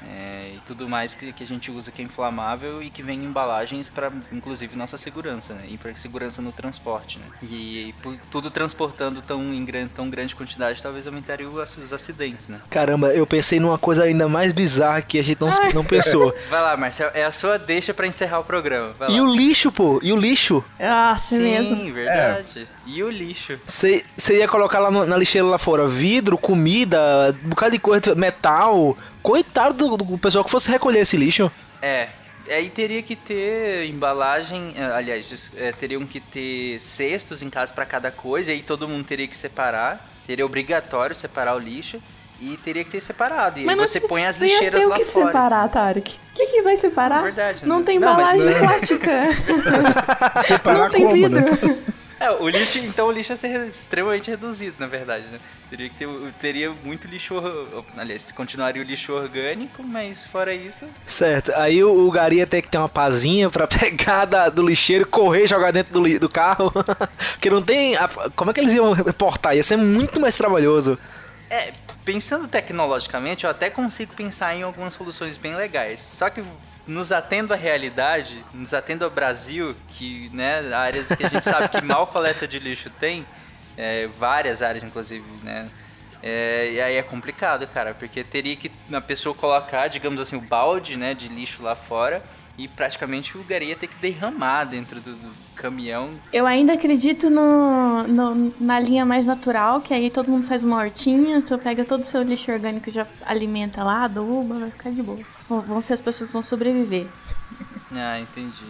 [0.07, 3.19] É, e tudo mais que, que a gente usa que é inflamável e que vem
[3.19, 5.63] em embalagens para, inclusive, nossa segurança, né?
[5.67, 7.25] E para segurança no transporte, né?
[7.43, 12.59] E, por tudo transportando tão em gran- tão grande quantidade, talvez aumentaria os acidentes, né?
[12.69, 16.33] Caramba, eu pensei numa coisa ainda mais bizarra que a gente não, não pensou.
[16.49, 18.93] Vai lá, Marcel, é a sua deixa para encerrar o programa.
[18.97, 19.25] Vai E lá.
[19.27, 19.99] o lixo, pô?
[20.01, 20.63] E o lixo?
[20.79, 21.93] É Sim, mesmo.
[21.93, 22.67] verdade.
[22.85, 23.59] E o lixo.
[23.65, 28.15] Você ia colocar lá no- na lixeira lá fora vidro, comida, um bocado de coisa,
[28.15, 28.97] metal.
[29.21, 31.51] Coitado do, do pessoal que fosse recolher esse lixo.
[31.81, 32.07] É,
[32.49, 37.85] aí teria que ter embalagem, eh, aliás, eh, teriam que ter cestos em casa para
[37.85, 42.01] cada coisa, e aí todo mundo teria que separar, seria obrigatório separar o lixo
[42.41, 43.59] e teria que ter separado.
[43.59, 45.25] E aí não você põe as lixeiras lá o que fora.
[45.27, 46.11] separar, Tarek?
[46.33, 47.19] O que, que vai separar?
[47.19, 47.85] É verdade, não né?
[47.85, 49.11] tem Não, mas embalagem não é- plástica.
[50.41, 51.41] Separar não tem como, vidro.
[51.41, 51.77] né?
[52.19, 55.39] É, o lixo, então o lixo ia ser extremamente reduzido, na verdade, né?
[55.69, 56.07] Teria, que ter,
[56.41, 57.35] teria muito lixo.
[57.95, 60.85] Aliás, continuaria o lixo orgânico, mas fora isso.
[61.07, 64.67] Certo, aí o, o Gari ia ter que ter uma pazinha pra pegar da- do
[64.67, 66.71] lixeiro, correr e jogar dentro do, do carro.
[67.33, 67.95] Porque não tem.
[67.95, 69.55] a- como é que eles iam reportar?
[69.55, 70.97] Ia ser muito mais trabalhoso.
[71.49, 71.71] É,
[72.03, 76.01] pensando tecnologicamente, eu até consigo pensar em algumas soluções bem legais.
[76.01, 76.43] Só que
[76.89, 81.69] nos atendo à realidade, nos atendo ao Brasil, que, né, áreas que a gente sabe
[81.69, 83.25] que mal coleta de lixo tem,
[83.77, 85.69] é, várias áreas, inclusive, né?
[86.21, 90.41] É, e aí é complicado, cara, porque teria que a pessoa colocar, digamos assim, o
[90.41, 92.21] balde, né, de lixo lá fora
[92.59, 96.09] e praticamente o lugar ia ter que derramar dentro do, do caminhão.
[96.33, 100.77] Eu ainda acredito no, no- na linha mais natural, que aí todo mundo faz uma
[100.77, 104.91] hortinha, tu pega todo o seu lixo orgânico e já alimenta lá, aduba, vai ficar
[104.91, 105.19] de boa.
[105.47, 107.07] Vão- ser as pessoas vão sobreviver.
[107.91, 108.65] Ah, entendi.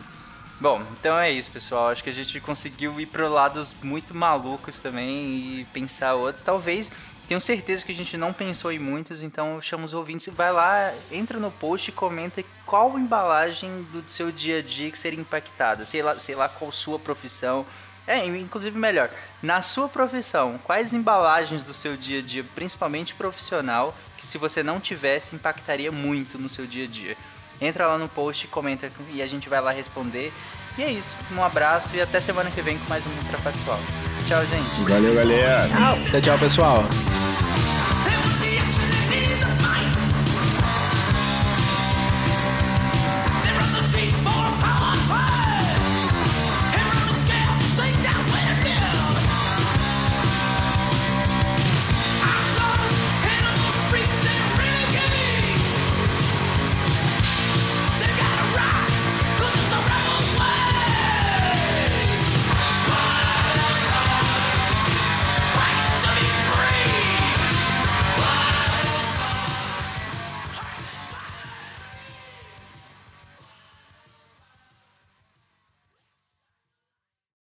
[0.62, 1.90] Bom, então é isso, pessoal.
[1.90, 6.42] Acho que a gente conseguiu ir para lados muito malucos também e pensar outros.
[6.42, 6.90] Talvez,
[7.30, 10.34] tenho certeza que a gente não pensou em muitos, então eu chamo os ouvintes.
[10.34, 14.98] Vai lá, entra no post e comenta qual embalagem do seu dia a dia que
[14.98, 15.86] seria impactada.
[15.86, 17.68] Sei lá, sei lá qual sua profissão.
[18.08, 19.12] É, inclusive melhor,
[19.44, 24.64] na sua profissão, quais embalagens do seu dia a dia, principalmente profissional, que se você
[24.64, 27.16] não tivesse, impactaria muito no seu dia a dia?
[27.62, 30.34] Entra lá no post, comenta e a gente vai lá responder.
[30.76, 31.16] E é isso.
[31.32, 33.80] Um abraço e até semana que vem com mais um Ultra Factual.
[34.30, 34.88] Tchau, gente.
[34.88, 35.68] Valeu, galera.
[36.12, 36.84] Tchau, tchau, pessoal.